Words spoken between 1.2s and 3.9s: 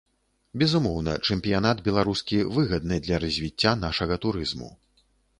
чэмпіянат беларускі выгадны для развіцця